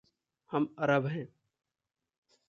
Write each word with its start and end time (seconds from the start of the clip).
हम 0.51 0.75
अरब 0.79 1.05
हैं। 1.05 1.27